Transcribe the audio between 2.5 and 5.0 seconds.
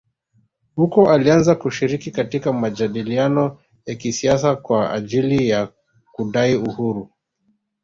majadiliano ya kisiasa kwa